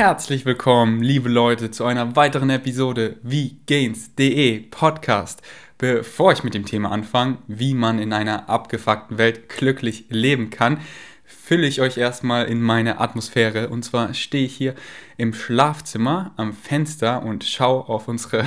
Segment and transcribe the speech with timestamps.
[0.00, 5.42] herzlich willkommen, liebe Leute, zu einer weiteren Episode wie Gains.de Podcast.
[5.76, 10.80] Bevor ich mit dem Thema anfange, wie man in einer abgefuckten Welt glücklich leben kann,
[11.26, 13.68] fülle ich euch erstmal in meine Atmosphäre.
[13.68, 14.74] Und zwar stehe ich hier
[15.18, 18.46] im Schlafzimmer am Fenster und schaue auf unsere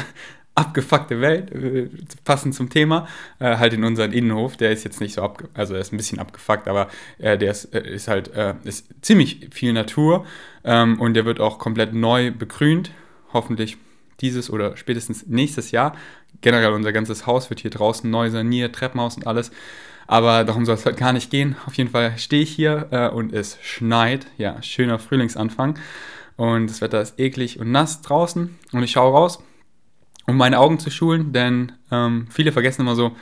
[0.55, 1.89] abgefuckte Welt, äh,
[2.25, 3.07] passend zum Thema,
[3.39, 4.57] äh, halt in unseren Innenhof.
[4.57, 7.51] Der ist jetzt nicht so abge also er ist ein bisschen abgefuckt, aber äh, der
[7.51, 10.25] ist, äh, ist halt äh, ist ziemlich viel Natur
[10.63, 12.91] ähm, und der wird auch komplett neu begrünt.
[13.33, 13.78] Hoffentlich
[14.21, 15.95] dieses oder spätestens nächstes Jahr.
[16.42, 19.51] Generell unser ganzes Haus wird hier draußen neu saniert, Treppenhaus und alles.
[20.06, 21.56] Aber darum soll es halt gar nicht gehen.
[21.65, 24.28] Auf jeden Fall stehe ich hier äh, und es schneit.
[24.37, 25.79] Ja, schöner Frühlingsanfang.
[26.36, 28.56] Und das Wetter ist eklig und nass draußen.
[28.71, 29.39] Und ich schaue raus
[30.27, 33.16] um meine Augen zu schulen, denn ähm, viele vergessen immer so,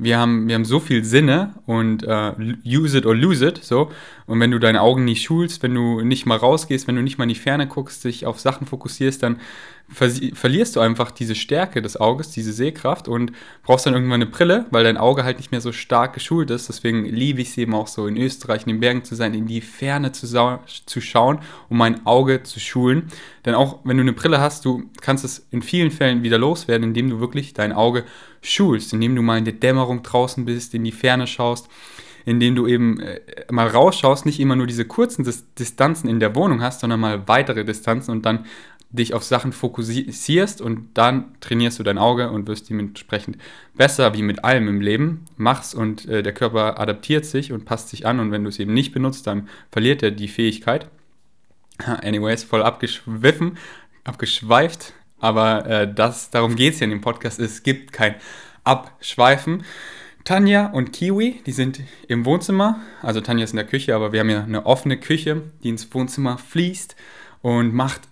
[0.00, 2.32] wir haben, wir haben so viel Sinne und äh,
[2.64, 3.90] use it or lose it, so.
[4.26, 7.18] Und wenn du deine Augen nicht schulst, wenn du nicht mal rausgehst, wenn du nicht
[7.18, 9.40] mal in die Ferne guckst, dich auf Sachen fokussierst, dann
[9.90, 14.66] verlierst du einfach diese Stärke des Auges, diese Sehkraft und brauchst dann irgendwann eine Brille,
[14.70, 16.68] weil dein Auge halt nicht mehr so stark geschult ist.
[16.68, 19.46] Deswegen liebe ich es eben auch so, in Österreich in den Bergen zu sein, in
[19.46, 20.26] die Ferne zu,
[20.84, 21.38] zu schauen,
[21.70, 23.08] um mein Auge zu schulen.
[23.46, 26.88] Denn auch wenn du eine Brille hast, du kannst es in vielen Fällen wieder loswerden,
[26.88, 28.04] indem du wirklich dein Auge
[28.42, 31.68] schulst, indem du mal in der Dämmerung draußen bist, in die Ferne schaust
[32.28, 36.34] indem du eben äh, mal rausschaust, nicht immer nur diese kurzen Dis Distanzen in der
[36.34, 38.44] Wohnung hast, sondern mal weitere Distanzen und dann
[38.90, 43.36] dich auf Sachen fokussierst und dann trainierst du dein Auge und wirst dementsprechend
[43.74, 47.90] besser, wie mit allem im Leben, machst und äh, der Körper adaptiert sich und passt
[47.90, 50.88] sich an und wenn du es eben nicht benutzt, dann verliert er die Fähigkeit.
[51.78, 53.58] Anyways, voll abgeschwiffen,
[54.04, 58.14] abgeschweift, aber äh, das, darum geht es ja in dem Podcast, es gibt kein
[58.64, 59.64] Abschweifen.
[60.24, 64.20] Tanja und Kiwi, die sind im Wohnzimmer, also Tanja ist in der Küche, aber wir
[64.20, 66.96] haben ja eine offene Küche, die ins Wohnzimmer fließt
[67.40, 68.07] und macht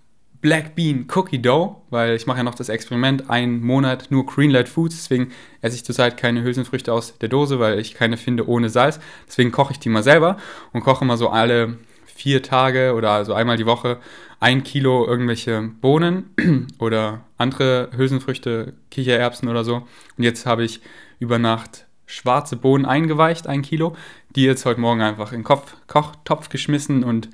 [0.46, 4.68] Black Bean Cookie Dough, weil ich mache ja noch das Experiment, einen Monat nur Greenlight
[4.68, 8.68] Foods, deswegen esse ich zurzeit keine Hülsenfrüchte aus der Dose, weil ich keine finde ohne
[8.68, 9.00] Salz.
[9.26, 10.36] Deswegen koche ich die mal selber
[10.72, 13.98] und koche mal so alle vier Tage oder also einmal die Woche
[14.38, 16.30] ein Kilo irgendwelche Bohnen
[16.78, 19.88] oder andere Hülsenfrüchte, Kichererbsen oder so.
[20.16, 20.80] Und jetzt habe ich
[21.18, 23.96] über Nacht schwarze Bohnen eingeweicht, ein Kilo,
[24.36, 27.30] die jetzt heute Morgen einfach in den Kopf, Kochtopf geschmissen und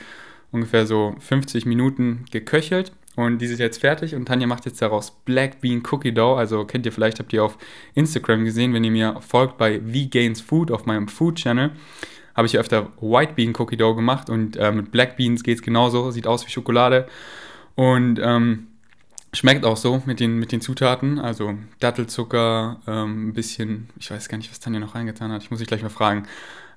[0.51, 2.93] ungefähr so 50 Minuten geköchelt.
[3.15, 6.37] Und die ist jetzt fertig und Tanja macht jetzt daraus Black Bean Cookie Dough.
[6.37, 7.59] Also kennt ihr vielleicht, habt ihr auf
[7.95, 11.73] Instagram gesehen, wenn ihr mir folgt bei V-Gains Food auf meinem Food Channel,
[12.35, 15.63] habe ich öfter White Bean Cookie Dough gemacht und äh, mit Black Beans geht es
[15.63, 17.07] genauso, sieht aus wie Schokolade
[17.75, 18.69] und ähm,
[19.35, 21.19] schmeckt auch so mit den, mit den Zutaten.
[21.19, 25.51] Also Dattelzucker, ähm, ein bisschen, ich weiß gar nicht, was Tanja noch reingetan hat, ich
[25.51, 26.27] muss dich gleich mal fragen.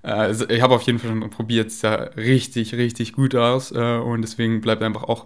[0.02, 3.98] Also ich habe auf jeden Fall schon probiert, es sah richtig, richtig gut aus äh,
[3.98, 5.26] und deswegen bleibt einfach auch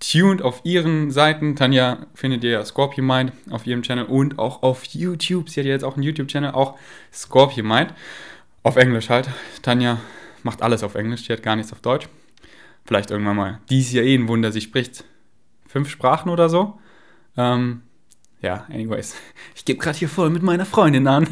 [0.00, 1.56] tuned auf ihren Seiten.
[1.56, 5.48] Tanja findet ihr ja Scorpion Mind auf ihrem Channel und auch auf YouTube.
[5.48, 6.78] Sie hat ja jetzt auch einen YouTube-Channel, auch
[7.12, 7.94] Scorpion Mind.
[8.62, 9.28] Auf Englisch halt.
[9.62, 9.98] Tanja
[10.42, 12.08] macht alles auf Englisch, die hat gar nichts auf Deutsch.
[12.84, 13.58] Vielleicht irgendwann mal.
[13.70, 15.04] Die ist ja eh ein Wunder, sie spricht
[15.66, 16.78] fünf Sprachen oder so.
[17.36, 17.82] Ähm,
[18.40, 19.16] ja, anyways.
[19.56, 21.28] Ich gebe gerade hier voll mit meiner Freundin an.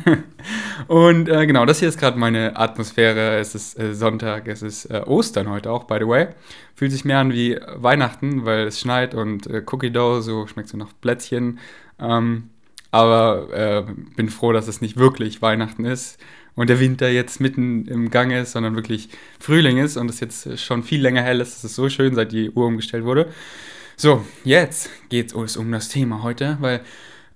[0.89, 3.39] Und äh, genau, das hier ist gerade meine Atmosphäre.
[3.39, 6.29] Es ist äh, Sonntag, es ist äh, Ostern heute auch, by the way.
[6.75, 10.69] Fühlt sich mehr an wie Weihnachten, weil es schneit und äh, Cookie Dough, so schmeckt
[10.69, 11.59] so nach Plätzchen.
[11.99, 12.51] Ähm,
[12.91, 16.19] aber äh, bin froh, dass es nicht wirklich Weihnachten ist
[16.55, 20.59] und der Winter jetzt mitten im Gang ist, sondern wirklich Frühling ist und es jetzt
[20.59, 21.59] schon viel länger hell ist.
[21.59, 23.29] Es ist so schön, seit die Uhr umgestellt wurde.
[23.99, 26.83] So, jetzt geht es um das Thema heute, weil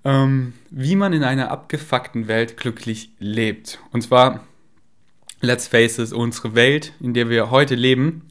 [0.03, 3.79] ähm, wie man in einer abgefuckten Welt glücklich lebt.
[3.91, 4.45] Und zwar,
[5.41, 8.29] let's face it, unsere Welt, in der wir heute leben,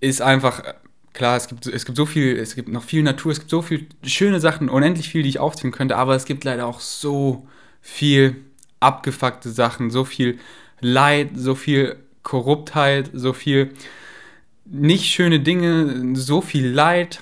[0.00, 0.62] ist einfach,
[1.12, 3.60] klar, es gibt, es gibt so viel, es gibt noch viel Natur, es gibt so
[3.60, 7.46] viele schöne Sachen, unendlich viel, die ich aufziehen könnte, aber es gibt leider auch so
[7.82, 8.36] viel
[8.80, 10.38] abgefuckte Sachen, so viel
[10.80, 13.74] Leid, so viel Korruptheit, so viel
[14.64, 17.20] nicht schöne Dinge, so viel Leid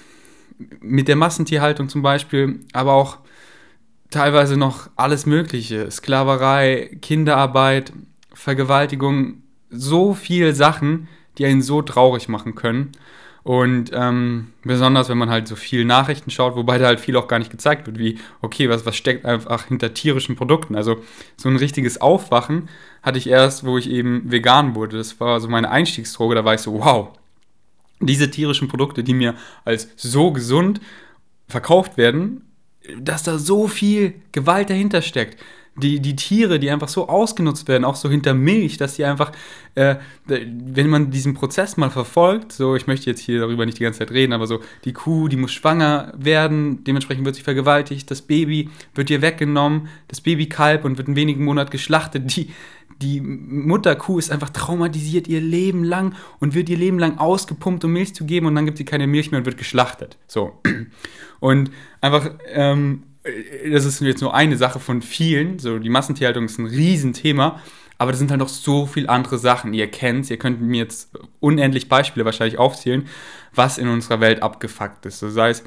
[0.80, 3.18] mit der Massentierhaltung zum Beispiel, aber auch
[4.10, 5.90] teilweise noch alles Mögliche.
[5.90, 7.92] Sklaverei, Kinderarbeit,
[8.34, 11.08] Vergewaltigung, so viele Sachen,
[11.38, 12.92] die einen so traurig machen können.
[13.42, 17.26] Und ähm, besonders, wenn man halt so viel Nachrichten schaut, wobei da halt viel auch
[17.26, 20.76] gar nicht gezeigt wird, wie, okay, was, was steckt einfach hinter tierischen Produkten.
[20.76, 21.02] Also
[21.36, 22.68] so ein richtiges Aufwachen
[23.02, 24.98] hatte ich erst, wo ich eben vegan wurde.
[24.98, 27.08] Das war so meine Einstiegsdroge, da war ich so, wow,
[28.00, 30.80] diese tierischen Produkte, die mir als so gesund
[31.48, 32.42] verkauft werden,
[32.98, 35.38] dass da so viel Gewalt dahinter steckt.
[35.76, 39.32] die, die Tiere, die einfach so ausgenutzt werden, auch so hinter Milch, dass die einfach,
[39.74, 43.84] äh, wenn man diesen Prozess mal verfolgt, so, ich möchte jetzt hier darüber nicht die
[43.84, 48.10] ganze Zeit reden, aber so, die Kuh, die muss schwanger werden, dementsprechend wird sie vergewaltigt,
[48.10, 52.50] das Baby wird ihr weggenommen, das Babykalb und wird in wenigen Monaten geschlachtet, die,
[53.00, 57.92] die Mutterkuh ist einfach traumatisiert ihr Leben lang und wird ihr Leben lang ausgepumpt, um
[57.92, 60.18] Milch zu geben und dann gibt sie keine Milch mehr und wird geschlachtet.
[60.26, 60.60] So.
[61.40, 61.70] Und
[62.02, 63.04] einfach, ähm,
[63.72, 65.58] das ist jetzt nur eine Sache von vielen.
[65.58, 67.62] So, die Massentierhaltung ist ein Riesenthema,
[67.96, 69.72] aber das sind halt noch so viele andere Sachen.
[69.72, 71.10] Ihr kennt ihr könnt mir jetzt
[71.40, 73.06] unendlich Beispiele wahrscheinlich aufzählen,
[73.54, 75.20] was in unserer Welt abgefuckt ist.
[75.20, 75.64] So sei es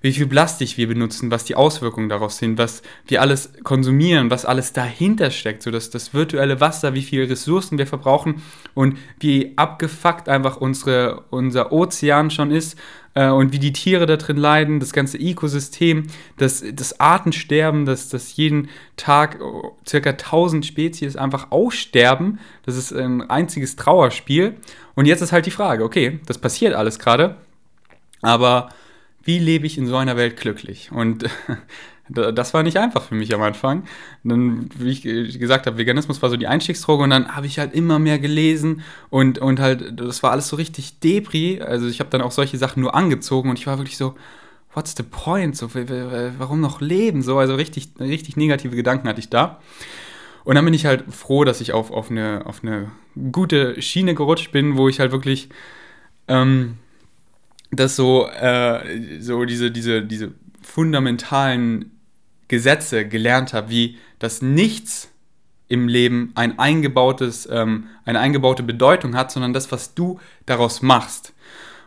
[0.00, 4.44] wie viel Plastik wir benutzen, was die Auswirkungen daraus sind, was wir alles konsumieren, was
[4.44, 8.42] alles dahinter steckt, so dass das virtuelle Wasser, wie viele Ressourcen wir verbrauchen
[8.74, 12.78] und wie abgefuckt einfach unsere, unser Ozean schon ist
[13.14, 16.06] äh, und wie die Tiere da drin leiden, das ganze Ökosystem,
[16.38, 22.92] das, das Artensterben, dass das jeden Tag oh, circa 1000 Spezies einfach aussterben, das ist
[22.92, 24.56] ein einziges Trauerspiel.
[24.94, 27.36] Und jetzt ist halt die Frage, okay, das passiert alles gerade,
[28.22, 28.70] aber
[29.22, 30.90] wie lebe ich in so einer Welt glücklich?
[30.92, 31.24] Und
[32.08, 33.84] das war nicht einfach für mich am Anfang.
[34.24, 37.74] Dann, wie ich gesagt habe, Veganismus war so die Einstiegsdroge und dann habe ich halt
[37.74, 41.60] immer mehr gelesen und, und halt, das war alles so richtig Depri.
[41.60, 44.16] Also ich habe dann auch solche Sachen nur angezogen und ich war wirklich so,
[44.74, 45.56] what's the point?
[45.56, 47.22] So, warum noch leben?
[47.22, 49.60] So, also richtig, richtig negative Gedanken hatte ich da.
[50.44, 52.90] Und dann bin ich halt froh, dass ich auf, auf, eine, auf eine
[53.30, 55.50] gute Schiene gerutscht bin, wo ich halt wirklich
[56.28, 56.78] ähm,
[57.70, 60.32] dass so, äh, so diese, diese, diese
[60.62, 61.92] fundamentalen
[62.48, 65.10] Gesetze gelernt habe, wie dass nichts
[65.68, 71.32] im Leben ein eingebautes, ähm, eine eingebaute Bedeutung hat, sondern das, was du daraus machst.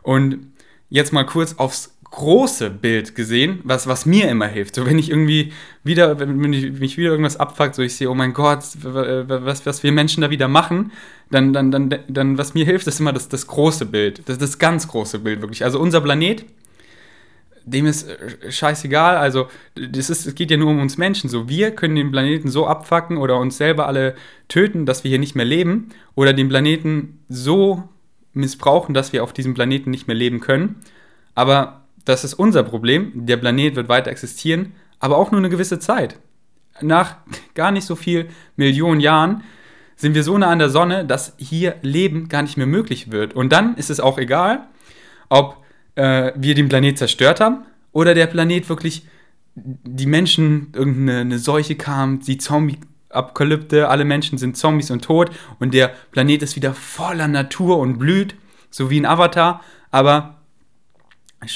[0.01, 0.53] Und
[0.89, 4.75] jetzt mal kurz aufs große Bild gesehen, was, was mir immer hilft.
[4.75, 5.51] So, wenn ich irgendwie
[5.83, 9.81] wieder, wenn ich mich wieder irgendwas abfuckt, so ich sehe, oh mein Gott, was, was
[9.81, 10.91] wir Menschen da wieder machen,
[11.31, 14.21] dann, dann, dann, dann, was mir hilft, ist immer das, das große Bild.
[14.29, 15.63] Das, das ganz große Bild, wirklich.
[15.63, 16.45] Also unser Planet,
[17.65, 19.17] dem ist äh, scheißegal.
[19.17, 21.31] Also, das ist, es geht ja nur um uns Menschen.
[21.31, 24.13] So, wir können den Planeten so abfacken oder uns selber alle
[24.49, 27.89] töten, dass wir hier nicht mehr leben, oder den Planeten so
[28.33, 30.75] missbrauchen, dass wir auf diesem Planeten nicht mehr leben können.
[31.33, 33.11] Aber das ist unser Problem.
[33.25, 36.19] Der Planet wird weiter existieren, aber auch nur eine gewisse Zeit.
[36.81, 37.17] Nach
[37.53, 39.43] gar nicht so viel Millionen Jahren
[39.95, 43.35] sind wir so nah an der Sonne, dass hier Leben gar nicht mehr möglich wird.
[43.35, 44.67] Und dann ist es auch egal,
[45.29, 45.63] ob
[45.95, 49.07] äh, wir den Planet zerstört haben oder der Planet wirklich
[49.55, 55.29] die Menschen, irgendeine Seuche kam, die Zombie-Apokalypte, alle Menschen sind Zombies und tot
[55.59, 58.35] und der Planet ist wieder voller Natur und blüht,
[58.71, 59.61] so wie ein Avatar,
[59.91, 60.42] aber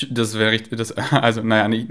[0.09, 1.89] das wäre richtig, das, also naja, nicht,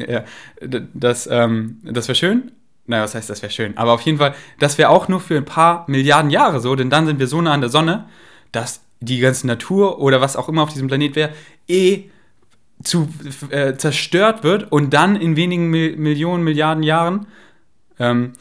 [0.94, 2.52] das, ähm, das wäre schön.
[2.88, 3.76] Naja, was heißt, das wäre schön?
[3.76, 6.88] Aber auf jeden Fall, das wäre auch nur für ein paar Milliarden Jahre so, denn
[6.88, 8.06] dann sind wir so nah an der Sonne,
[8.52, 11.30] dass die ganze Natur oder was auch immer auf diesem Planet wäre,
[11.68, 12.04] eh
[12.82, 13.08] zu,
[13.50, 17.26] äh, zerstört wird und dann in wenigen Mil Millionen, Milliarden Jahren
[17.98, 18.32] ähm,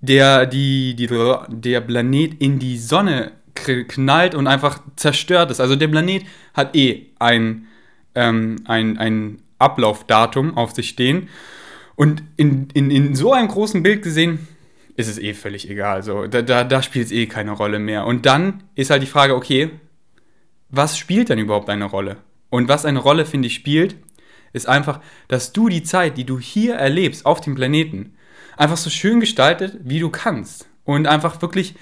[0.00, 1.08] der, die, die,
[1.48, 5.60] der Planet in die Sonne knallt und einfach zerstört ist.
[5.60, 7.66] Also der Planet hat eh ein
[8.14, 11.28] ähm, ein, ein Ablaufdatum auf sich stehen.
[11.96, 14.46] Und in, in, in so einem großen Bild gesehen,
[14.96, 16.02] ist es eh völlig egal.
[16.02, 18.06] So, da, da, da spielt es eh keine Rolle mehr.
[18.06, 19.70] Und dann ist halt die Frage, okay,
[20.70, 22.16] was spielt denn überhaupt eine Rolle?
[22.50, 23.96] Und was eine Rolle, finde ich, spielt,
[24.52, 28.14] ist einfach, dass du die Zeit, die du hier erlebst auf dem Planeten,
[28.56, 30.68] einfach so schön gestaltet, wie du kannst.
[30.84, 31.74] Und einfach wirklich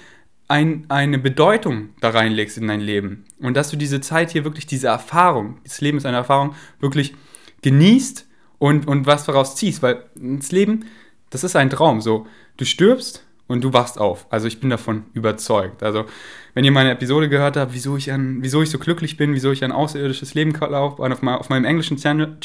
[0.53, 3.25] ein, eine Bedeutung da reinlegst in dein Leben.
[3.39, 7.15] Und dass du diese Zeit hier wirklich, diese Erfahrung, das Leben ist eine Erfahrung, wirklich
[7.63, 8.27] genießt
[8.59, 10.85] und, und was daraus ziehst, weil das Leben,
[11.31, 15.05] das ist ein Traum, so, du stirbst und du wachst auf, also ich bin davon
[15.13, 16.05] überzeugt, also
[16.53, 19.51] wenn ihr meine Episode gehört habt, wieso ich, an, wieso ich so glücklich bin, wieso
[19.51, 22.37] ich ein außerirdisches Leben laufe, auf, auf meinem englischen Channel,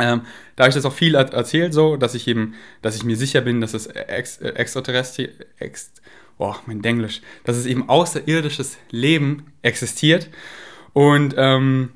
[0.00, 0.22] ähm,
[0.56, 3.42] da habe ich das auch viel erzählt, so, dass ich eben, dass ich mir sicher
[3.42, 5.28] bin, dass es ex, extraterrestrisch,
[5.58, 5.92] ex,
[6.40, 10.30] boah, mein Denglisch, dass es eben außerirdisches Leben existiert
[10.94, 11.90] und ähm,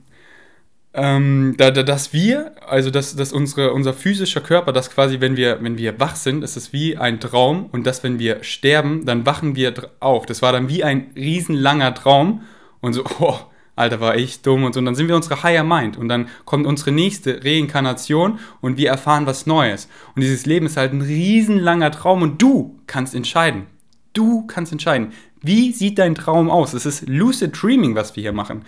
[0.93, 5.39] ähm, da, da, dass wir, also dass, dass unsere, unser physischer Körper, dass quasi, wenn
[5.39, 9.07] wir, wenn wir wach sind, ist es wie ein Traum und dass, wenn wir sterben,
[9.07, 10.27] dann wachen wir auf.
[10.27, 12.43] Das war dann wie ein riesenlanger Traum
[12.81, 13.39] und so, oh,
[13.77, 14.79] Alter, war ich dumm und so.
[14.79, 18.91] Und dann sind wir unsere Higher Mind und dann kommt unsere nächste Reinkarnation und wir
[18.91, 19.89] erfahren was Neues.
[20.15, 23.67] Und dieses Leben ist halt ein riesenlanger Traum und du kannst entscheiden.
[24.15, 26.73] Du kannst entscheiden, wie sieht dein Traum aus?
[26.73, 28.65] Es ist Lucid Dreaming, was wir hier machen.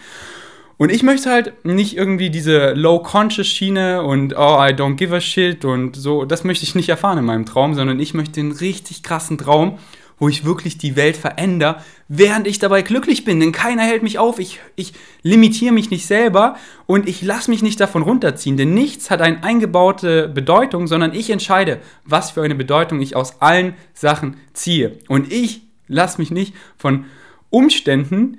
[0.77, 5.65] Und ich möchte halt nicht irgendwie diese Low-Conscious-Schiene und oh, I don't give a shit
[5.65, 9.03] und so, das möchte ich nicht erfahren in meinem Traum, sondern ich möchte einen richtig
[9.03, 9.79] krassen Traum,
[10.19, 13.41] wo ich wirklich die Welt verändere, während ich dabei glücklich bin.
[13.41, 16.57] Denn keiner hält mich auf, ich, ich limitiere mich nicht selber
[16.87, 18.57] und ich lasse mich nicht davon runterziehen.
[18.57, 23.43] Denn nichts hat eine eingebaute Bedeutung, sondern ich entscheide, was für eine Bedeutung ich aus
[23.43, 24.99] allen Sachen ziehe.
[25.09, 27.05] Und ich lasse mich nicht von
[27.51, 28.39] Umständen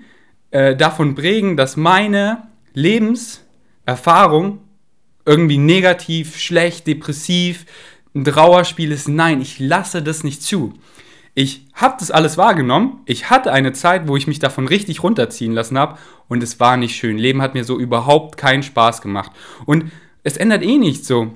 [0.52, 4.60] äh, davon prägen, dass meine Lebenserfahrung
[5.26, 7.66] irgendwie negativ, schlecht, depressiv,
[8.16, 9.08] ein Trauerspiel ist.
[9.08, 10.74] Nein, ich lasse das nicht zu
[11.38, 13.02] ich habe das alles wahrgenommen.
[13.06, 16.78] Ich hatte eine Zeit, wo ich mich davon richtig runterziehen lassen habe und es war
[16.78, 17.20] nicht schön.
[17.20, 19.32] Leben hat mir so überhaupt keinen Spaß gemacht.
[19.68, 19.92] Und
[20.24, 21.32] es ändert eh nichts so.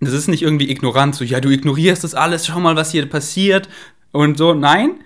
[0.00, 3.08] Das ist nicht irgendwie ignorant, so, ja, du ignorierst das alles, schau mal, was hier
[3.08, 3.70] passiert
[4.10, 4.52] und so.
[4.52, 4.96] Nein,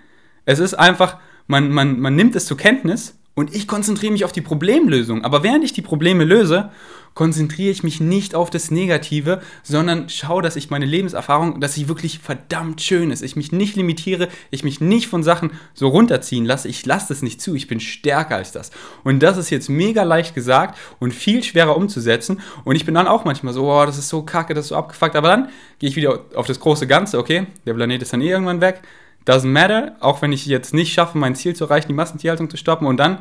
[0.45, 4.33] es ist einfach, man, man, man nimmt es zur Kenntnis und ich konzentriere mich auf
[4.33, 5.23] die Problemlösung.
[5.23, 6.71] Aber während ich die Probleme löse,
[7.15, 11.87] konzentriere ich mich nicht auf das Negative, sondern schaue, dass ich meine Lebenserfahrung, dass sie
[11.87, 13.23] wirklich verdammt schön ist.
[13.23, 16.69] Ich mich nicht limitiere, ich mich nicht von Sachen so runterziehen lasse.
[16.69, 17.55] Ich lasse das nicht zu.
[17.55, 18.71] Ich bin stärker als das.
[19.05, 22.41] Und das ist jetzt mega leicht gesagt und viel schwerer umzusetzen.
[22.65, 24.77] Und ich bin dann auch manchmal so, oh, das ist so kacke, das ist so
[24.77, 25.15] abgefuckt.
[25.15, 27.19] Aber dann gehe ich wieder auf das große Ganze.
[27.19, 28.81] Okay, der Planet ist dann eh irgendwann weg.
[29.27, 32.57] Doesn't matter, auch wenn ich jetzt nicht schaffe, mein Ziel zu erreichen, die Massentierhaltung zu
[32.57, 32.87] stoppen.
[32.87, 33.19] Und dann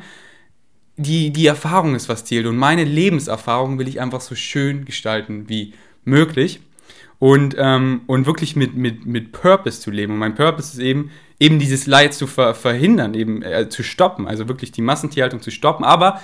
[0.97, 2.45] die, die Erfahrung ist, was zählt.
[2.45, 6.62] Und meine Lebenserfahrung will ich einfach so schön gestalten wie möglich.
[7.17, 10.13] Und, ähm, und wirklich mit, mit, mit Purpose zu leben.
[10.13, 14.27] Und mein Purpose ist eben, eben dieses Leid zu ver verhindern, eben äh, zu stoppen,
[14.27, 15.85] also wirklich die Massentierhaltung zu stoppen.
[15.85, 16.21] Aber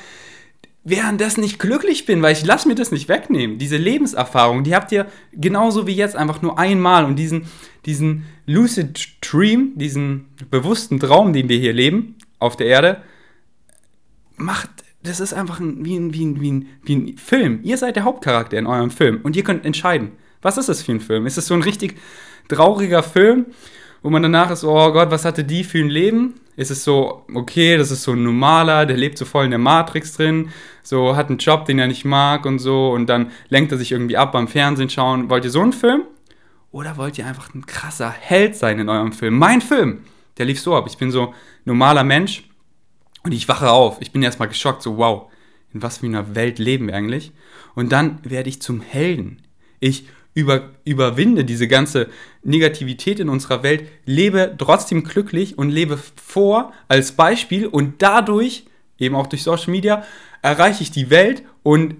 [0.84, 3.58] währenddessen ich glücklich bin, weil ich lasse mir das nicht wegnehmen.
[3.58, 7.06] Diese Lebenserfahrung, die habt ihr genauso wie jetzt einfach nur einmal.
[7.06, 7.46] Und diesen,
[7.86, 13.04] diesen Lucid Dream, diesen bewussten Traum, den wir hier leben auf der Erde,
[14.38, 14.70] macht,
[15.04, 17.60] das ist einfach ein, wie, ein, wie, ein, wie, ein, wie ein Film.
[17.64, 20.94] Ihr seid der Hauptcharakter in eurem Film und ihr könnt entscheiden, was ist das für
[20.94, 21.28] ein Film?
[21.28, 21.98] Ist es so ein richtig
[22.48, 23.46] trauriger Film,
[24.02, 26.42] wo man danach ist, oh Gott, was hatte die für ein Leben?
[26.56, 29.60] Ist es so, okay, das ist so ein normaler, der lebt so voll in der
[29.60, 30.50] Matrix drin,
[30.84, 33.92] so hat einen Job, den er nicht mag und so und dann lenkt er sich
[33.92, 35.30] irgendwie ab beim Fernsehen schauen.
[35.30, 36.04] Wollt ihr so einen Film?
[36.72, 39.38] Oder wollt ihr einfach ein krasser Held sein in eurem Film?
[39.38, 40.04] Mein Film,
[40.38, 40.86] der lief so ab.
[40.88, 41.34] Ich bin so
[41.66, 42.44] normaler Mensch,
[43.24, 43.98] und ich wache auf.
[44.02, 45.32] Ich bin erstmal geschockt, so wow,
[45.74, 47.32] in was für einer Welt leben wir eigentlich?
[47.76, 49.42] Und dann werde ich zum Helden.
[49.80, 52.08] Ich über, überwinde diese ganze
[52.44, 58.66] Negativität in unserer Welt, lebe trotzdem glücklich und lebe vor als Beispiel und dadurch,
[58.98, 60.04] eben auch durch Social Media,
[60.42, 61.96] erreiche ich die Welt und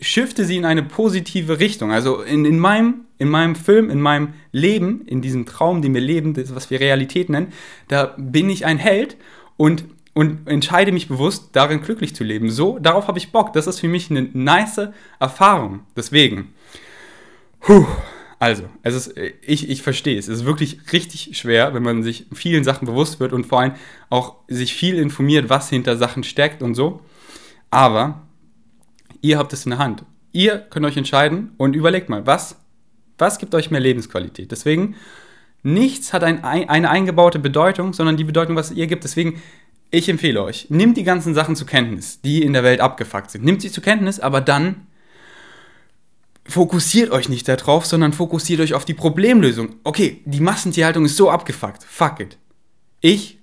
[0.00, 1.90] shifte sie in eine positive Richtung.
[1.90, 6.00] Also in, in, meinem, in meinem Film, in meinem Leben, in diesem Traum, den wir
[6.00, 7.52] leben, das, was wir Realität nennen,
[7.88, 9.16] da bin ich ein Held
[9.56, 9.84] und
[10.14, 12.50] und entscheide mich bewusst, darin glücklich zu leben.
[12.50, 13.52] So, darauf habe ich Bock.
[13.52, 14.88] Das ist für mich eine nice
[15.20, 15.82] Erfahrung.
[15.96, 16.54] Deswegen.
[17.60, 17.86] Puh.
[18.40, 20.28] Also, es ist, ich, ich verstehe es.
[20.28, 23.72] Es ist wirklich richtig schwer, wenn man sich vielen Sachen bewusst wird und vor allem
[24.10, 27.00] auch sich viel informiert, was hinter Sachen steckt und so.
[27.70, 28.22] Aber
[29.22, 30.04] ihr habt es in der Hand.
[30.30, 32.56] Ihr könnt euch entscheiden und überlegt mal, was,
[33.18, 34.52] was gibt euch mehr Lebensqualität?
[34.52, 34.94] Deswegen,
[35.64, 39.02] nichts hat ein, eine eingebaute Bedeutung, sondern die Bedeutung, was ihr gibt.
[39.02, 39.42] Deswegen
[39.90, 43.44] ich empfehle euch, nehmt die ganzen Sachen zur Kenntnis, die in der Welt abgefuckt sind.
[43.44, 44.86] Nehmt sie zur Kenntnis, aber dann
[46.48, 49.76] fokussiert euch nicht darauf, sondern fokussiert euch auf die Problemlösung.
[49.84, 51.84] Okay, die Massentierhaltung ist so abgefuckt.
[51.84, 52.38] Fuck it.
[53.00, 53.38] Ich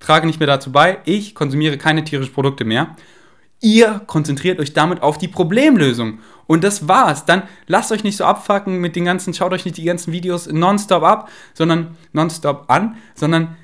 [0.00, 2.96] trage nicht mehr dazu bei, ich konsumiere keine tierischen Produkte mehr.
[3.60, 6.20] Ihr konzentriert euch damit auf die Problemlösung.
[6.46, 7.24] Und das war's.
[7.24, 10.46] Dann lasst euch nicht so abfucken mit den ganzen, schaut euch nicht die ganzen Videos
[10.46, 13.56] nonstop ab, sondern nonstop an, sondern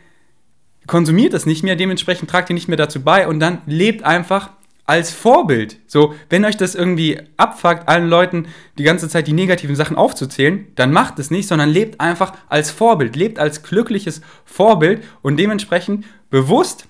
[0.86, 4.50] konsumiert das nicht mehr, dementsprechend tragt ihr nicht mehr dazu bei und dann lebt einfach
[4.86, 5.78] als Vorbild.
[5.86, 10.66] So, wenn euch das irgendwie abfuckt, allen Leuten die ganze Zeit die negativen Sachen aufzuzählen,
[10.74, 16.04] dann macht es nicht, sondern lebt einfach als Vorbild, lebt als glückliches Vorbild und dementsprechend
[16.30, 16.86] bewusst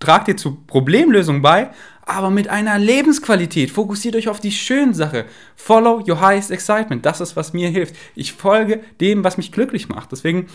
[0.00, 1.70] tragt ihr zu Problemlösungen bei,
[2.02, 3.70] aber mit einer Lebensqualität.
[3.70, 5.26] Fokussiert euch auf die schönen Sache.
[5.56, 7.04] Follow your highest excitement.
[7.04, 7.94] Das ist, was mir hilft.
[8.14, 10.10] Ich folge dem, was mich glücklich macht.
[10.12, 10.46] Deswegen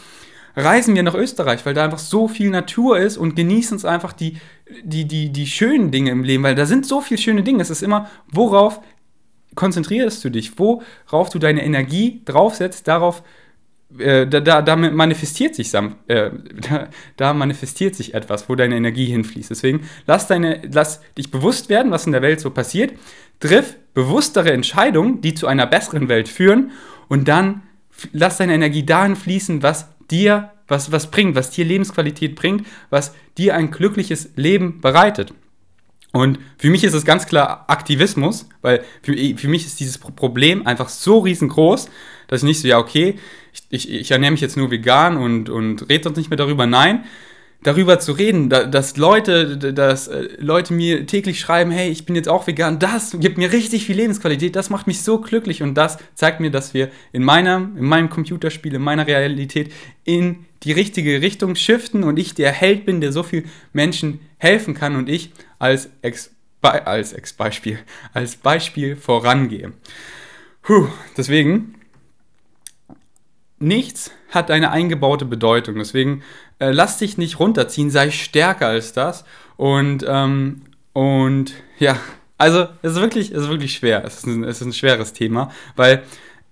[0.55, 4.13] reisen wir nach Österreich, weil da einfach so viel Natur ist und genießen es einfach
[4.13, 4.37] die,
[4.83, 7.61] die, die, die schönen Dinge im Leben, weil da sind so viele schöne Dinge.
[7.61, 8.79] Es ist immer, worauf
[9.55, 13.23] konzentrierst du dich, worauf du deine Energie draufsetzt, darauf,
[13.97, 19.05] äh, da, da, da, manifestiert sich äh, da, da, manifestiert sich etwas, wo deine Energie
[19.05, 19.49] hinfließt.
[19.49, 22.93] Deswegen lass, deine, lass dich bewusst werden, was in der Welt so passiert.
[23.39, 26.71] Triff bewusstere Entscheidungen, die zu einer besseren Welt führen
[27.07, 27.61] und dann
[28.11, 33.13] lass deine Energie dahin fließen, was dir was, was bringt, was dir Lebensqualität bringt, was
[33.37, 35.33] dir ein glückliches Leben bereitet.
[36.11, 40.67] Und für mich ist es ganz klar Aktivismus, weil für, für mich ist dieses Problem
[40.67, 41.89] einfach so riesengroß,
[42.27, 43.15] dass ich nicht so, ja, okay,
[43.51, 46.67] ich, ich, ich ernähre mich jetzt nur vegan und, und rede sonst nicht mehr darüber.
[46.67, 47.03] Nein,
[47.63, 52.29] darüber zu reden, dass Leute, dass äh, Leute mir täglich schreiben, hey, ich bin jetzt
[52.29, 55.97] auch vegan, das gibt mir richtig viel Lebensqualität, das macht mich so glücklich und das
[56.13, 59.71] zeigt mir, dass wir in meinem, in meinem Computerspiel, in meiner Realität
[60.03, 64.73] in die richtige Richtung shiften und ich der Held bin, der so viel Menschen helfen
[64.73, 67.79] kann und ich als Ex als Ex-Beispiel,
[68.13, 69.73] als Beispiel vorangehe.
[70.61, 71.75] Puh, deswegen,
[73.59, 75.75] nichts hat eine eingebaute Bedeutung.
[75.75, 76.23] Deswegen
[76.63, 79.25] äh, lass dich nicht runterziehen, sei stärker als das.
[79.57, 80.61] Und, ähm,
[80.93, 81.97] und ja,
[82.37, 84.03] also es ist wirklich, es ist wirklich schwer.
[84.05, 86.03] Es ist, ein, es ist ein schweres Thema, weil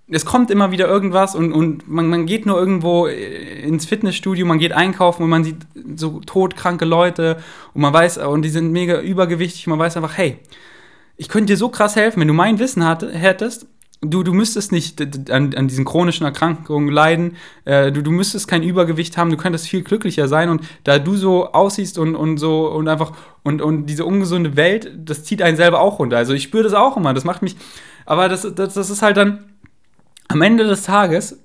[0.08, 4.44] es kommt immer wieder irgendwas und, und man, man geht nur irgendwo äh, ins Fitnessstudio,
[4.44, 5.58] man geht einkaufen und man sieht
[5.96, 7.38] so todkranke Leute
[7.72, 10.38] und man weiß, und die sind mega übergewichtig, man weiß einfach, hey,
[11.16, 13.66] ich könnte dir so krass helfen, wenn du mein Wissen hat, hättest,
[14.02, 18.62] du, du müsstest nicht an, an diesen chronischen Erkrankungen leiden, äh, du, du müsstest kein
[18.62, 20.48] Übergewicht haben, du könntest viel glücklicher sein.
[20.48, 24.90] Und da du so aussiehst und, und so und einfach und, und diese ungesunde Welt,
[24.96, 26.16] das zieht einen selber auch runter.
[26.16, 27.56] Also ich spüre das auch immer, das macht mich,
[28.04, 29.44] aber das, das, das ist halt dann
[30.28, 31.38] am Ende des Tages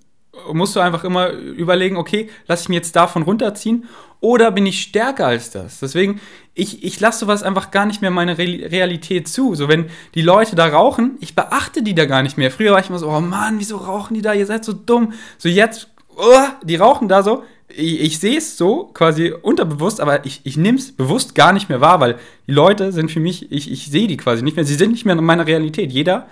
[0.53, 3.85] musst du einfach immer überlegen, okay, lass ich mir jetzt davon runterziehen
[4.19, 5.79] oder bin ich stärker als das?
[5.79, 6.19] Deswegen,
[6.55, 9.53] ich, ich lasse sowas einfach gar nicht mehr meine Re Realität zu.
[9.53, 12.49] So, wenn die Leute da rauchen, ich beachte die da gar nicht mehr.
[12.49, 14.33] Früher war ich immer so, oh Mann, wieso rauchen die da?
[14.33, 15.13] Ihr seid so dumm.
[15.37, 17.43] So, jetzt, oh, die rauchen da so.
[17.69, 21.69] Ich, ich sehe es so quasi unterbewusst, aber ich, ich nehme es bewusst gar nicht
[21.69, 22.15] mehr wahr, weil
[22.47, 24.65] die Leute sind für mich, ich, ich sehe die quasi nicht mehr.
[24.65, 25.91] Sie sind nicht mehr in meiner Realität.
[25.91, 26.27] Jeder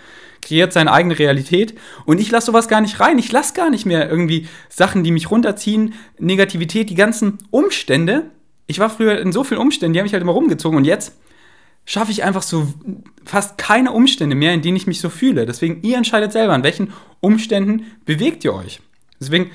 [0.45, 1.73] kreiert seine eigene Realität
[2.05, 3.17] und ich lasse sowas gar nicht rein.
[3.17, 8.31] Ich lasse gar nicht mehr irgendwie Sachen, die mich runterziehen, Negativität, die ganzen Umstände.
[8.67, 11.13] Ich war früher in so vielen Umständen, die haben mich halt immer rumgezogen und jetzt
[11.85, 12.73] schaffe ich einfach so
[13.25, 15.45] fast keine Umstände mehr, in denen ich mich so fühle.
[15.45, 18.79] Deswegen, ihr entscheidet selber, an welchen Umständen bewegt ihr euch.
[19.19, 19.51] Deswegen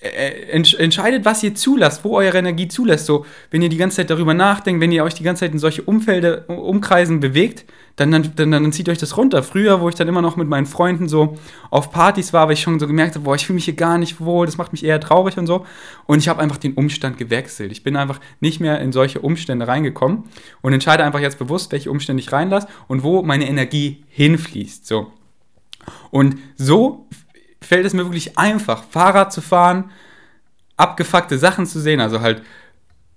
[0.00, 3.04] entscheidet, was ihr zulasst, wo eure Energie zulässt.
[3.04, 5.58] So, wenn ihr die ganze Zeit darüber nachdenkt, wenn ihr euch die ganze Zeit in
[5.58, 7.66] solche Umfelde, Umkreisen bewegt,
[7.96, 9.42] dann, dann, dann, dann zieht euch das runter.
[9.42, 11.36] Früher, wo ich dann immer noch mit meinen Freunden so
[11.68, 13.98] auf Partys war, weil ich schon so gemerkt habe, boah, ich fühle mich hier gar
[13.98, 15.66] nicht wohl, das macht mich eher traurig und so.
[16.06, 17.70] Und ich habe einfach den Umstand gewechselt.
[17.70, 20.24] Ich bin einfach nicht mehr in solche Umstände reingekommen
[20.62, 24.86] und entscheide einfach jetzt bewusst, welche Umstände ich reinlasse und wo meine Energie hinfließt.
[24.86, 25.12] So.
[26.10, 27.06] Und so
[27.62, 29.90] fällt es mir wirklich einfach, Fahrrad zu fahren,
[30.76, 32.42] abgefuckte Sachen zu sehen, also halt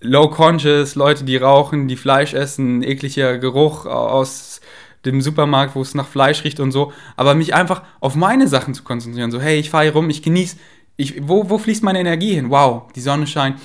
[0.01, 4.60] low conscious, Leute, die rauchen, die Fleisch essen, ekliger Geruch aus
[5.06, 8.73] dem Supermarkt, wo es nach Fleisch riecht und so, aber mich einfach auf meine Sachen
[8.73, 10.58] zu konzentrieren, so hey, ich fahre hier rum, ich genieße,
[10.95, 12.49] ich, wo, wo fließt meine Energie hin?
[12.49, 13.60] Wow, die Sonne scheint,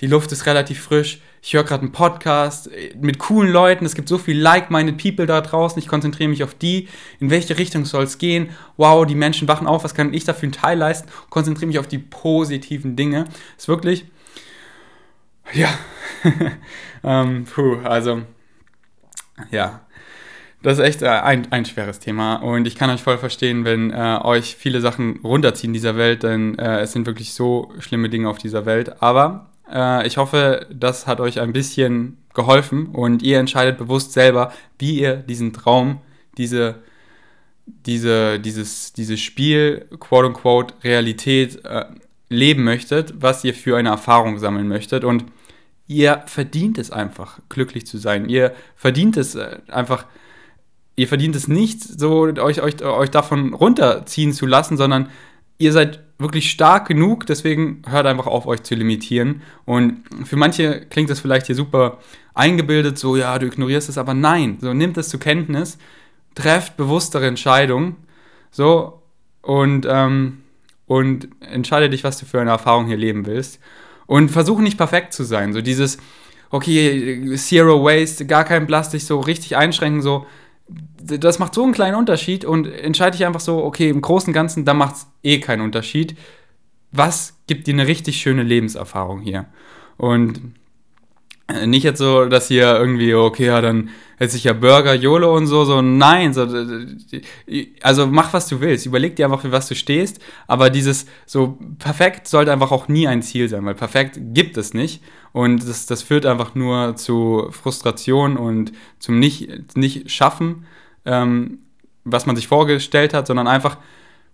[0.00, 3.94] die Luft ist relativ frisch, ich höre gerade einen Podcast äh, mit coolen Leuten, es
[3.94, 6.88] gibt so viel like-minded People da draußen, ich konzentriere mich auf die,
[7.20, 10.44] in welche Richtung soll es gehen, wow, die Menschen wachen auf, was kann ich dafür
[10.44, 13.24] einen Teil leisten, konzentriere mich auf die positiven Dinge.
[13.56, 14.04] Ist wirklich,
[15.52, 15.68] ja,
[17.04, 18.22] ähm, puh, also,
[19.50, 19.80] ja,
[20.62, 22.36] das ist echt äh, ein, ein schweres Thema.
[22.36, 26.24] Und ich kann euch voll verstehen, wenn äh, euch viele Sachen runterziehen in dieser Welt,
[26.24, 29.00] denn äh, es sind wirklich so schlimme Dinge auf dieser Welt.
[29.00, 29.47] Aber
[30.06, 35.16] ich hoffe, das hat euch ein bisschen geholfen und ihr entscheidet bewusst selber, wie ihr
[35.16, 36.00] diesen Traum,
[36.36, 36.76] diese,
[37.66, 41.84] diese, dieses, dieses Spiel, quote unquote, Realität äh,
[42.28, 45.04] leben möchtet, was ihr für eine Erfahrung sammeln möchtet.
[45.04, 45.24] Und
[45.86, 48.28] ihr verdient es einfach, glücklich zu sein.
[48.28, 50.06] Ihr verdient es äh, einfach,
[50.96, 55.08] ihr verdient es nicht, so euch, euch, euch davon runterziehen zu lassen, sondern
[55.58, 59.42] ihr seid wirklich stark genug, deswegen hört einfach auf, euch zu limitieren.
[59.64, 61.98] Und für manche klingt das vielleicht hier super
[62.34, 65.78] eingebildet, so, ja, du ignorierst es, aber nein, so, nimmt es zur Kenntnis,
[66.34, 67.96] trefft bewusstere Entscheidungen,
[68.50, 69.02] so,
[69.42, 70.42] und, ähm,
[70.86, 73.60] und entscheide dich, was du für eine Erfahrung hier leben willst.
[74.06, 75.98] Und versuche nicht perfekt zu sein, so dieses,
[76.50, 80.26] okay, Zero Waste, gar kein Plastik, so richtig einschränken, so,
[80.68, 84.34] das macht so einen kleinen Unterschied und entscheide ich einfach so, okay, im Großen und
[84.34, 86.16] Ganzen, da macht es eh keinen Unterschied.
[86.92, 89.46] Was gibt dir eine richtig schöne Lebenserfahrung hier?
[89.96, 90.40] Und
[91.66, 95.46] nicht jetzt so, dass hier irgendwie, okay, ja, dann hätte sich ja Burger, Jolo und
[95.46, 96.46] so, so, nein, so,
[97.82, 101.58] also mach, was du willst, überleg dir einfach, für was du stehst, aber dieses, so,
[101.78, 105.02] perfekt sollte einfach auch nie ein Ziel sein, weil perfekt gibt es nicht.
[105.32, 110.22] Und das, das führt einfach nur zu Frustration und zum nicht, nicht
[111.04, 111.58] ähm,
[112.04, 113.76] was man sich vorgestellt hat, sondern einfach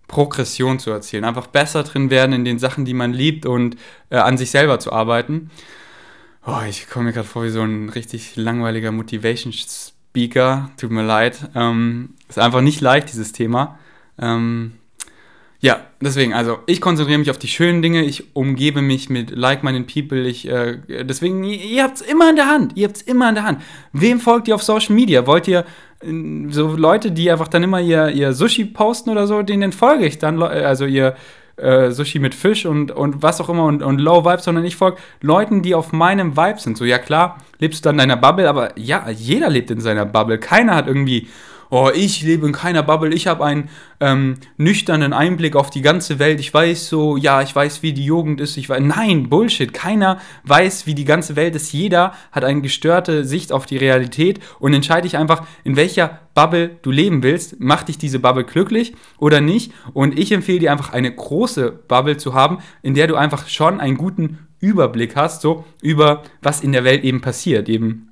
[0.07, 3.75] Progression zu erzielen, einfach besser drin werden in den Sachen, die man liebt und
[4.09, 5.49] äh, an sich selber zu arbeiten.
[6.47, 10.69] Oh, ich komme mir gerade vor wie so ein richtig langweiliger Motivation Speaker.
[10.77, 11.49] Tut mir leid.
[11.55, 13.79] Ähm, ist einfach nicht leicht, dieses Thema.
[14.19, 14.73] Ähm,
[15.59, 19.91] ja, deswegen, also ich konzentriere mich auf die schönen Dinge, ich umgebe mich mit like-minded
[19.91, 23.01] people, ich, äh, deswegen, ihr, ihr habt es immer in der Hand, ihr habt es
[23.01, 23.63] immer in der Hand.
[23.91, 25.25] Wem folgt ihr auf Social Media?
[25.25, 25.65] Wollt ihr
[26.01, 26.11] äh,
[26.49, 30.19] so Leute, die einfach dann immer ihr, ihr Sushi posten oder so, denen folge ich
[30.19, 31.15] dann, also ihr
[31.57, 34.75] äh, Sushi mit Fisch und, und was auch immer und, und Low Vibes, sondern ich
[34.75, 36.77] folge Leuten, die auf meinem Vibe sind.
[36.77, 40.05] So, ja klar, lebst du dann in deiner Bubble, aber ja, jeder lebt in seiner
[40.05, 40.37] Bubble.
[40.37, 41.27] Keiner hat irgendwie
[41.69, 46.19] oh, ich lebe in keiner Bubble, ich habe einen ähm, nüchternen Einblick auf die ganze
[46.19, 49.73] Welt, ich weiß so, ja, ich weiß, wie die Jugend ist, ich weiß, nein, Bullshit,
[49.73, 54.39] keiner weiß, wie die ganze Welt ist, jeder hat eine gestörte Sicht auf die Realität.
[54.59, 58.93] Und entscheide dich einfach, in welcher Bubble du leben willst, macht dich diese Bubble glücklich
[59.17, 59.71] oder nicht?
[59.93, 63.79] Und ich empfehle dir einfach eine große Bubble zu haben, in der du einfach schon
[63.79, 68.11] einen guten Überblick hast, so über was in der Welt eben passiert, eben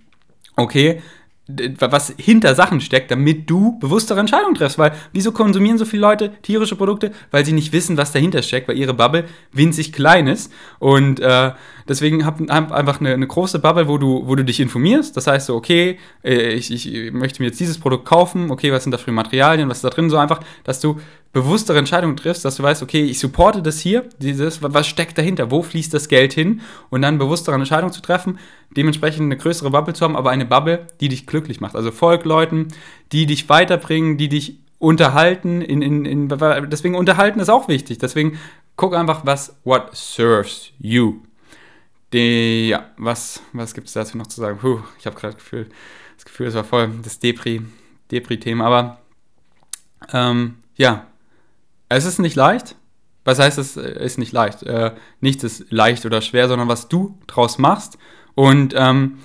[0.56, 1.02] okay,
[1.48, 4.78] was hinter Sachen steckt, damit du bewusstere Entscheidungen triffst.
[4.78, 7.12] Weil wieso konsumieren so viele Leute tierische Produkte?
[7.32, 10.52] Weil sie nicht wissen, was dahinter steckt, weil ihre Bubble winzig klein ist.
[10.80, 11.52] Und äh,
[11.88, 15.16] deswegen hab, hab einfach eine, eine, große Bubble, wo du, wo du dich informierst.
[15.18, 18.84] Das heißt so, okay, äh, ich, ich möchte mir jetzt dieses Produkt kaufen, okay, was
[18.84, 20.10] sind da für Materialien, was ist da drin?
[20.10, 21.00] So einfach, dass du
[21.34, 25.50] bewusstere Entscheidungen triffst, dass du weißt, okay, ich supporte das hier, dieses, was steckt dahinter,
[25.50, 28.38] wo fließt das Geld hin und dann bewusstere Entscheidungen zu treffen,
[28.78, 31.76] dementsprechend eine größere Bubble zu haben, aber eine Bubble, die dich glücklich macht.
[31.76, 32.68] Also folg Leuten,
[33.12, 36.30] die dich weiterbringen, die dich unterhalten, in, in, in,
[36.70, 38.38] deswegen unterhalten ist auch wichtig, deswegen
[38.76, 41.22] guck einfach, was, what serves you.
[42.14, 44.60] Die, ja, was, was gibt es dazu noch zu sagen?
[44.60, 45.70] Puh, ich habe gerade das Gefühl,
[46.16, 47.66] das Gefühl, es war voll das Depri-Thema,
[48.12, 49.02] Depri aber
[50.12, 51.08] ähm, ja,
[51.90, 52.76] es ist nicht leicht.
[53.26, 54.64] Was heißt, es ist nicht leicht?
[54.64, 57.98] Äh, nichts ist leicht oder schwer, sondern was du draus machst.
[58.36, 59.20] Und ähm,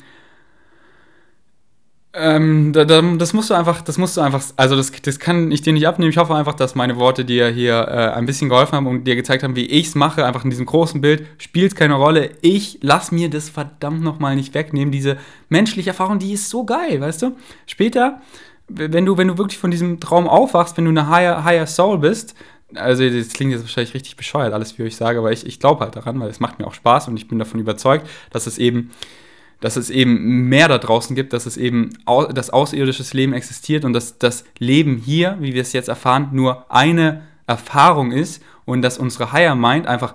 [2.14, 5.52] ähm, da, da, das musst du einfach, das musst du einfach, also das, das kann
[5.52, 6.10] ich dir nicht abnehmen.
[6.10, 9.14] Ich hoffe einfach, dass meine Worte dir hier äh, ein bisschen geholfen haben und dir
[9.14, 11.26] gezeigt haben, wie ich es mache, einfach in diesem großen Bild.
[11.36, 12.30] Spielt keine Rolle.
[12.40, 14.90] Ich lass mir das verdammt nochmal nicht wegnehmen.
[14.90, 15.18] Diese
[15.50, 17.36] menschliche Erfahrung, die ist so geil, weißt du?
[17.66, 18.22] Später,
[18.68, 21.98] wenn du, wenn du wirklich von diesem Traum aufwachst, wenn du eine higher, higher Soul
[21.98, 22.34] bist,
[22.74, 25.80] also das klingt jetzt wahrscheinlich richtig bescheuert, alles, wie ich sage, aber ich, ich glaube
[25.80, 28.58] halt daran, weil es macht mir auch Spaß und ich bin davon überzeugt, dass es
[28.58, 28.90] eben,
[29.60, 33.84] dass es eben mehr da draußen gibt, dass es eben au das außerirdisches Leben existiert
[33.84, 38.82] und dass das Leben hier, wie wir es jetzt erfahren, nur eine Erfahrung ist und
[38.82, 40.14] dass unsere Higher Mind einfach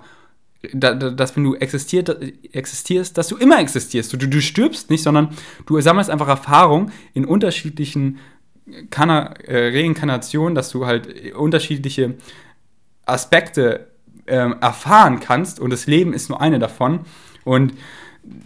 [0.72, 2.08] dass wenn du existiert,
[2.52, 4.12] existierst, dass du immer existierst.
[4.14, 5.28] Du, du stirbst nicht, sondern
[5.66, 8.18] du sammelst einfach Erfahrung in unterschiedlichen
[8.88, 12.14] Kana äh, Reinkarnationen, dass du halt unterschiedliche
[13.04, 13.88] Aspekte
[14.24, 17.00] äh, erfahren kannst und das Leben ist nur eine davon.
[17.44, 17.74] Und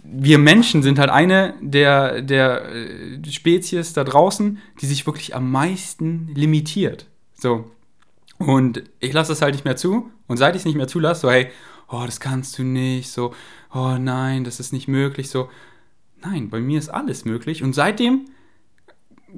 [0.03, 5.51] wir Menschen sind halt eine der, der äh, Spezies da draußen, die sich wirklich am
[5.51, 7.07] meisten limitiert.
[7.33, 7.71] So.
[8.37, 10.09] Und ich lasse das halt nicht mehr zu.
[10.27, 11.49] Und seit ich es nicht mehr zulasse, so, hey,
[11.89, 13.33] oh, das kannst du nicht, so,
[13.73, 15.49] oh nein, das ist nicht möglich, so.
[16.21, 17.63] Nein, bei mir ist alles möglich.
[17.63, 18.25] Und seitdem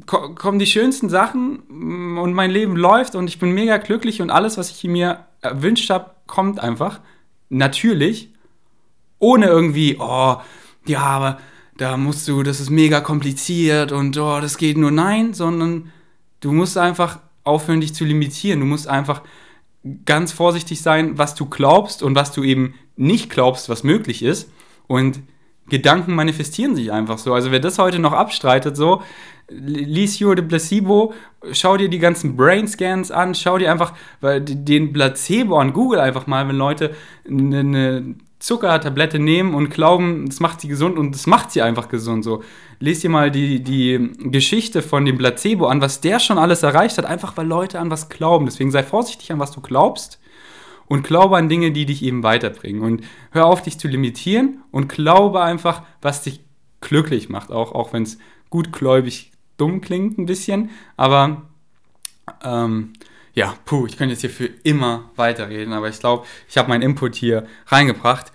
[0.05, 4.29] kommen die schönsten Sachen mm, und mein Leben läuft und ich bin mega glücklich und
[4.29, 7.01] alles, was ich mir erwünscht habe, kommt einfach.
[7.49, 8.31] Natürlich.
[9.21, 10.37] Ohne irgendwie, oh,
[10.85, 11.39] ja, aber
[11.77, 15.91] da musst du, das ist mega kompliziert und oh, das geht nur nein, sondern
[16.41, 18.59] du musst einfach aufhören, dich zu limitieren.
[18.59, 19.21] Du musst einfach
[20.05, 24.51] ganz vorsichtig sein, was du glaubst und was du eben nicht glaubst, was möglich ist.
[24.87, 25.21] Und
[25.69, 27.33] Gedanken manifestieren sich einfach so.
[27.33, 29.03] Also wer das heute noch abstreitet, so,
[29.49, 31.13] lies Hugh de Placebo,
[31.51, 36.27] schau dir die ganzen Brain Scans an, schau dir einfach den Placebo an Google einfach
[36.27, 36.95] mal, wenn Leute
[37.27, 42.23] eine Zuckertablette nehmen und glauben, es macht sie gesund und es macht sie einfach gesund.
[42.23, 42.43] So,
[42.79, 46.97] lest dir mal die, die Geschichte von dem Placebo an, was der schon alles erreicht
[46.97, 48.47] hat, einfach weil Leute an was glauben.
[48.47, 50.19] Deswegen sei vorsichtig an was du glaubst
[50.87, 52.81] und glaube an Dinge, die dich eben weiterbringen.
[52.81, 56.41] Und hör auf, dich zu limitieren und glaube einfach, was dich
[56.81, 58.17] glücklich macht, auch, auch wenn es
[58.49, 61.43] gutgläubig dumm klingt ein bisschen, aber
[62.43, 62.93] ähm,
[63.33, 66.81] ja, puh, ich könnte jetzt hier für immer weiterreden, aber ich glaube, ich habe meinen
[66.81, 68.31] Input hier reingebracht.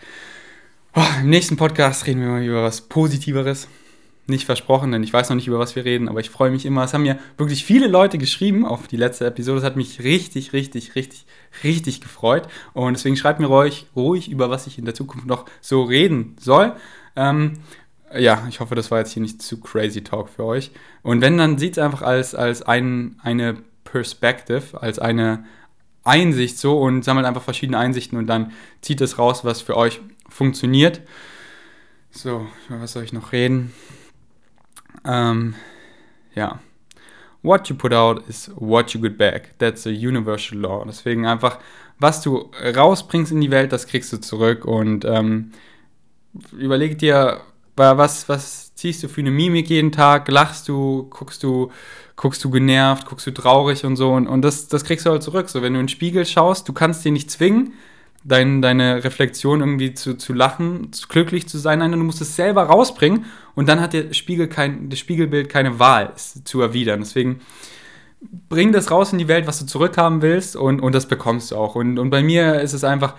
[0.94, 3.68] Oh, Im nächsten Podcast reden wir mal über was Positiveres.
[4.28, 6.66] Nicht versprochen, denn ich weiß noch nicht, über was wir reden, aber ich freue mich
[6.66, 6.82] immer.
[6.82, 9.58] Es haben mir wirklich viele Leute geschrieben auf die letzte Episode.
[9.58, 11.26] Es hat mich richtig, richtig, richtig,
[11.62, 12.48] richtig gefreut.
[12.72, 16.34] Und deswegen schreibt mir ruhig, ruhig über was ich in der Zukunft noch so reden
[16.40, 16.72] soll.
[17.14, 17.58] Ähm,
[18.16, 20.70] ja, ich hoffe, das war jetzt hier nicht zu crazy Talk für euch.
[21.02, 25.44] Und wenn, dann sieht es einfach als, als ein, eine Perspective, als eine
[26.04, 30.00] Einsicht so und sammelt einfach verschiedene Einsichten und dann zieht es raus, was für euch
[30.28, 31.00] funktioniert.
[32.10, 33.72] So, was soll ich noch reden?
[35.04, 35.54] Ähm,
[36.34, 36.60] ja.
[37.42, 39.58] What you put out is what you get back.
[39.58, 40.84] That's a universal law.
[40.86, 41.58] Deswegen einfach,
[41.98, 44.64] was du rausbringst in die Welt, das kriegst du zurück.
[44.64, 45.52] Und ähm,
[46.52, 47.40] überleg dir,
[47.76, 50.28] was, was ziehst du für eine Mimik jeden Tag?
[50.28, 51.72] Lachst du, guckst du,
[52.14, 54.12] guckst du genervt, guckst du traurig und so.
[54.12, 55.48] Und, und das, das kriegst du halt zurück.
[55.48, 57.72] So, wenn du in den Spiegel schaust, du kannst dir nicht zwingen,
[58.22, 61.78] dein, deine Reflexion irgendwie zu, zu lachen, zu glücklich zu sein.
[61.78, 65.78] Nein, du musst es selber rausbringen und dann hat der Spiegel kein, das Spiegelbild keine
[65.78, 67.00] Wahl, es zu erwidern.
[67.00, 67.40] Deswegen
[68.48, 71.56] bring das raus in die Welt, was du zurückhaben willst und, und das bekommst du
[71.56, 71.76] auch.
[71.76, 73.14] Und, und bei mir ist es einfach,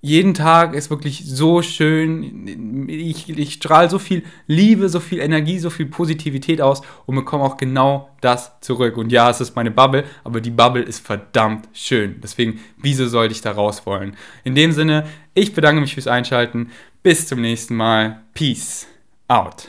[0.00, 2.86] jeden Tag ist wirklich so schön.
[2.88, 7.42] Ich, ich strahle so viel Liebe, so viel Energie, so viel Positivität aus und bekomme
[7.42, 8.96] auch genau das zurück.
[8.96, 12.20] Und ja, es ist meine Bubble, aber die Bubble ist verdammt schön.
[12.22, 14.16] Deswegen, wieso sollte ich da raus wollen?
[14.44, 16.70] In dem Sinne, ich bedanke mich fürs Einschalten.
[17.02, 18.22] Bis zum nächsten Mal.
[18.34, 18.86] Peace
[19.26, 19.66] out.